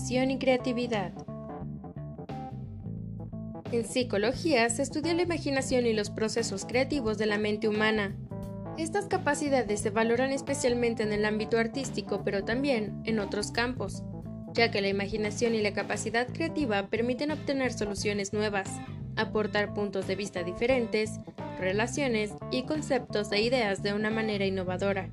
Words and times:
imaginación 0.00 0.30
y 0.30 0.38
creatividad. 0.38 1.12
En 3.70 3.84
psicología 3.84 4.68
se 4.70 4.82
estudia 4.82 5.12
la 5.12 5.22
imaginación 5.22 5.86
y 5.86 5.92
los 5.92 6.08
procesos 6.08 6.64
creativos 6.64 7.18
de 7.18 7.26
la 7.26 7.36
mente 7.36 7.68
humana. 7.68 8.16
Estas 8.78 9.06
capacidades 9.06 9.80
se 9.80 9.90
valoran 9.90 10.32
especialmente 10.32 11.02
en 11.02 11.12
el 11.12 11.26
ámbito 11.26 11.58
artístico, 11.58 12.22
pero 12.24 12.44
también 12.44 13.02
en 13.04 13.18
otros 13.18 13.52
campos, 13.52 14.02
ya 14.54 14.70
que 14.70 14.80
la 14.80 14.88
imaginación 14.88 15.54
y 15.54 15.60
la 15.60 15.74
capacidad 15.74 16.26
creativa 16.26 16.88
permiten 16.88 17.30
obtener 17.30 17.72
soluciones 17.72 18.32
nuevas, 18.32 18.70
aportar 19.16 19.74
puntos 19.74 20.06
de 20.06 20.16
vista 20.16 20.42
diferentes, 20.42 21.20
relaciones 21.58 22.32
y 22.50 22.62
conceptos 22.62 23.30
e 23.32 23.42
ideas 23.42 23.82
de 23.82 23.92
una 23.92 24.08
manera 24.08 24.46
innovadora. 24.46 25.10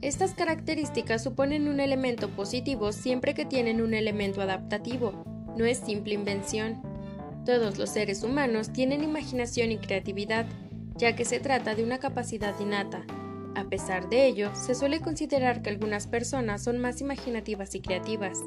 Estas 0.00 0.32
características 0.32 1.24
suponen 1.24 1.66
un 1.66 1.80
elemento 1.80 2.28
positivo 2.28 2.92
siempre 2.92 3.34
que 3.34 3.44
tienen 3.44 3.82
un 3.82 3.94
elemento 3.94 4.40
adaptativo, 4.40 5.24
no 5.56 5.64
es 5.64 5.78
simple 5.78 6.14
invención. 6.14 6.80
Todos 7.44 7.78
los 7.78 7.90
seres 7.90 8.22
humanos 8.22 8.72
tienen 8.72 9.02
imaginación 9.02 9.72
y 9.72 9.78
creatividad, 9.78 10.46
ya 10.96 11.16
que 11.16 11.24
se 11.24 11.40
trata 11.40 11.74
de 11.74 11.82
una 11.82 11.98
capacidad 11.98 12.54
innata. 12.60 13.04
A 13.56 13.64
pesar 13.64 14.08
de 14.08 14.26
ello, 14.26 14.54
se 14.54 14.76
suele 14.76 15.00
considerar 15.00 15.62
que 15.62 15.70
algunas 15.70 16.06
personas 16.06 16.62
son 16.62 16.78
más 16.78 17.00
imaginativas 17.00 17.74
y 17.74 17.80
creativas. 17.80 18.38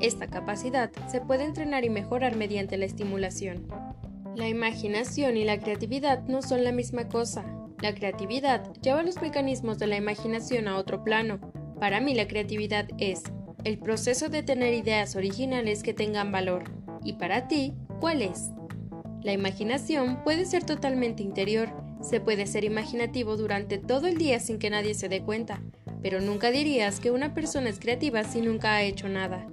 Esta 0.00 0.28
capacidad 0.28 0.90
se 1.10 1.20
puede 1.20 1.44
entrenar 1.44 1.84
y 1.84 1.90
mejorar 1.90 2.34
mediante 2.34 2.78
la 2.78 2.86
estimulación. 2.86 3.66
La 4.36 4.48
imaginación 4.48 5.36
y 5.36 5.44
la 5.44 5.60
creatividad 5.60 6.24
no 6.24 6.42
son 6.42 6.64
la 6.64 6.72
misma 6.72 7.08
cosa. 7.08 7.44
La 7.80 7.94
creatividad 7.94 8.72
lleva 8.82 9.02
los 9.02 9.20
mecanismos 9.22 9.78
de 9.78 9.86
la 9.86 9.96
imaginación 9.96 10.68
a 10.68 10.76
otro 10.76 11.04
plano. 11.04 11.40
Para 11.78 12.00
mí 12.00 12.14
la 12.14 12.28
creatividad 12.28 12.88
es 12.98 13.22
el 13.64 13.78
proceso 13.78 14.28
de 14.28 14.42
tener 14.42 14.74
ideas 14.74 15.16
originales 15.16 15.82
que 15.82 15.94
tengan 15.94 16.32
valor. 16.32 16.64
Y 17.04 17.14
para 17.14 17.48
ti, 17.48 17.74
¿Cuál 18.04 18.20
es? 18.20 18.50
La 19.22 19.32
imaginación 19.32 20.22
puede 20.24 20.44
ser 20.44 20.64
totalmente 20.64 21.22
interior, 21.22 21.70
se 22.02 22.20
puede 22.20 22.46
ser 22.46 22.64
imaginativo 22.64 23.38
durante 23.38 23.78
todo 23.78 24.06
el 24.06 24.18
día 24.18 24.40
sin 24.40 24.58
que 24.58 24.68
nadie 24.68 24.92
se 24.92 25.08
dé 25.08 25.22
cuenta, 25.22 25.62
pero 26.02 26.20
nunca 26.20 26.50
dirías 26.50 27.00
que 27.00 27.10
una 27.10 27.32
persona 27.32 27.70
es 27.70 27.78
creativa 27.78 28.24
si 28.24 28.42
nunca 28.42 28.74
ha 28.74 28.82
hecho 28.82 29.08
nada. 29.08 29.46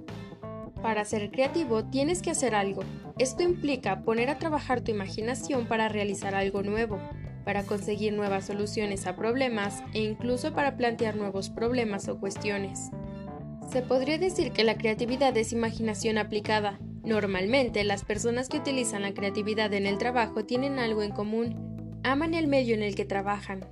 Para 0.82 1.04
ser 1.04 1.30
creativo 1.30 1.84
tienes 1.84 2.22
que 2.22 2.30
hacer 2.30 2.54
algo. 2.54 2.82
Esto 3.18 3.42
implica 3.42 4.02
poner 4.02 4.30
a 4.30 4.38
trabajar 4.38 4.80
tu 4.80 4.90
imaginación 4.90 5.66
para 5.66 5.88
realizar 5.88 6.34
algo 6.34 6.62
nuevo, 6.62 6.98
para 7.44 7.62
conseguir 7.62 8.12
nuevas 8.12 8.46
soluciones 8.46 9.06
a 9.06 9.16
problemas 9.16 9.82
e 9.94 10.00
incluso 10.00 10.52
para 10.52 10.76
plantear 10.76 11.16
nuevos 11.16 11.50
problemas 11.50 12.08
o 12.08 12.18
cuestiones. 12.18 12.90
Se 13.70 13.82
podría 13.82 14.18
decir 14.18 14.52
que 14.52 14.64
la 14.64 14.76
creatividad 14.76 15.36
es 15.36 15.52
imaginación 15.52 16.18
aplicada, 16.18 16.78
Normalmente, 17.04 17.82
las 17.82 18.04
personas 18.04 18.48
que 18.48 18.58
utilizan 18.58 19.02
la 19.02 19.12
creatividad 19.12 19.72
en 19.74 19.86
el 19.86 19.98
trabajo 19.98 20.44
tienen 20.44 20.78
algo 20.78 21.02
en 21.02 21.10
común, 21.10 22.00
aman 22.04 22.34
el 22.34 22.46
medio 22.46 22.74
en 22.74 22.82
el 22.82 22.94
que 22.94 23.04
trabajan. 23.04 23.66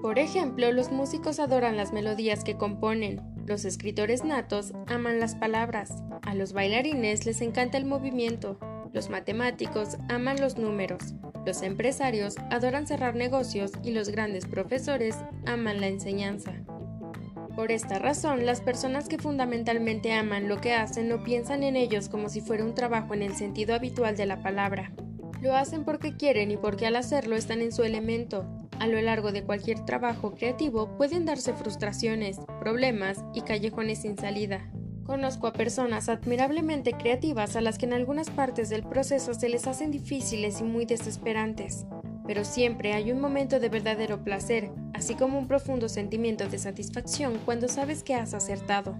Por 0.00 0.18
ejemplo, 0.18 0.72
los 0.72 0.90
músicos 0.90 1.40
adoran 1.40 1.76
las 1.76 1.92
melodías 1.92 2.44
que 2.44 2.56
componen, 2.56 3.20
los 3.48 3.64
escritores 3.64 4.24
natos 4.24 4.72
aman 4.86 5.18
las 5.18 5.34
palabras, 5.34 6.02
a 6.22 6.34
los 6.34 6.52
bailarines 6.52 7.24
les 7.24 7.40
encanta 7.40 7.78
el 7.78 7.86
movimiento, 7.86 8.58
los 8.92 9.08
matemáticos 9.08 9.96
aman 10.08 10.38
los 10.38 10.58
números, 10.58 11.14
los 11.46 11.62
empresarios 11.62 12.36
adoran 12.50 12.86
cerrar 12.86 13.16
negocios 13.16 13.72
y 13.82 13.92
los 13.92 14.10
grandes 14.10 14.44
profesores 14.44 15.16
aman 15.46 15.80
la 15.80 15.88
enseñanza. 15.88 16.52
Por 17.56 17.72
esta 17.72 17.98
razón, 17.98 18.44
las 18.44 18.60
personas 18.60 19.08
que 19.08 19.18
fundamentalmente 19.18 20.12
aman 20.12 20.46
lo 20.46 20.60
que 20.60 20.74
hacen 20.74 21.08
no 21.08 21.24
piensan 21.24 21.62
en 21.62 21.74
ellos 21.74 22.08
como 22.08 22.28
si 22.28 22.42
fuera 22.42 22.64
un 22.64 22.74
trabajo 22.74 23.14
en 23.14 23.22
el 23.22 23.34
sentido 23.34 23.74
habitual 23.74 24.14
de 24.14 24.26
la 24.26 24.42
palabra. 24.42 24.92
Lo 25.40 25.56
hacen 25.56 25.84
porque 25.84 26.16
quieren 26.16 26.50
y 26.50 26.56
porque 26.56 26.86
al 26.86 26.96
hacerlo 26.96 27.34
están 27.34 27.62
en 27.62 27.72
su 27.72 27.82
elemento. 27.82 28.46
A 28.80 28.86
lo 28.86 29.00
largo 29.00 29.32
de 29.32 29.44
cualquier 29.44 29.84
trabajo 29.84 30.34
creativo 30.34 30.96
pueden 30.96 31.24
darse 31.24 31.52
frustraciones, 31.52 32.38
problemas 32.60 33.24
y 33.34 33.42
callejones 33.42 34.02
sin 34.02 34.16
salida. 34.16 34.70
Conozco 35.04 35.46
a 35.46 35.52
personas 35.52 36.08
admirablemente 36.08 36.92
creativas 36.92 37.56
a 37.56 37.60
las 37.60 37.78
que 37.78 37.86
en 37.86 37.94
algunas 37.94 38.30
partes 38.30 38.68
del 38.68 38.82
proceso 38.82 39.34
se 39.34 39.48
les 39.48 39.66
hacen 39.66 39.90
difíciles 39.90 40.60
y 40.60 40.64
muy 40.64 40.84
desesperantes 40.84 41.86
pero 42.28 42.44
siempre 42.44 42.92
hay 42.92 43.10
un 43.10 43.22
momento 43.22 43.58
de 43.58 43.70
verdadero 43.70 44.22
placer, 44.22 44.70
así 44.92 45.14
como 45.14 45.38
un 45.38 45.48
profundo 45.48 45.88
sentimiento 45.88 46.46
de 46.46 46.58
satisfacción 46.58 47.40
cuando 47.46 47.68
sabes 47.68 48.02
que 48.02 48.14
has 48.14 48.34
acertado. 48.34 48.94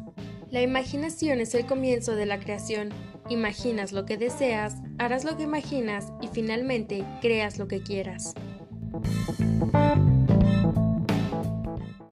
La 0.50 0.62
imaginación 0.62 1.38
es 1.40 1.54
el 1.54 1.66
comienzo 1.66 2.16
de 2.16 2.24
la 2.24 2.40
creación. 2.40 2.88
Imaginas 3.28 3.92
lo 3.92 4.06
que 4.06 4.16
deseas, 4.16 4.76
harás 4.96 5.24
lo 5.24 5.36
que 5.36 5.42
imaginas 5.42 6.10
y 6.22 6.28
finalmente 6.28 7.04
creas 7.20 7.58
lo 7.58 7.68
que 7.68 7.82
quieras. 7.82 8.32